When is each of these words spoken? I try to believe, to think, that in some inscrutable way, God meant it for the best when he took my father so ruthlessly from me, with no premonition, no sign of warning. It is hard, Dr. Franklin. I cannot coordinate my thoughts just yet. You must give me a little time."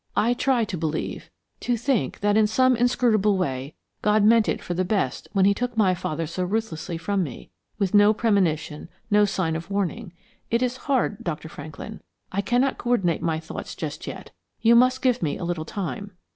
I 0.15 0.33
try 0.33 0.65
to 0.65 0.77
believe, 0.79 1.29
to 1.59 1.77
think, 1.77 2.21
that 2.21 2.35
in 2.35 2.47
some 2.47 2.75
inscrutable 2.75 3.37
way, 3.37 3.75
God 4.01 4.23
meant 4.23 4.49
it 4.49 4.59
for 4.59 4.73
the 4.73 4.83
best 4.83 5.27
when 5.33 5.45
he 5.45 5.53
took 5.53 5.77
my 5.77 5.93
father 5.93 6.25
so 6.25 6.43
ruthlessly 6.43 6.97
from 6.97 7.21
me, 7.21 7.51
with 7.77 7.93
no 7.93 8.11
premonition, 8.11 8.89
no 9.11 9.25
sign 9.25 9.55
of 9.55 9.69
warning. 9.69 10.11
It 10.49 10.63
is 10.63 10.77
hard, 10.89 11.23
Dr. 11.23 11.49
Franklin. 11.49 12.01
I 12.31 12.41
cannot 12.41 12.79
coordinate 12.79 13.21
my 13.21 13.39
thoughts 13.39 13.75
just 13.75 14.07
yet. 14.07 14.31
You 14.59 14.73
must 14.75 15.03
give 15.03 15.21
me 15.21 15.37
a 15.37 15.45
little 15.45 15.65
time." 15.65 16.13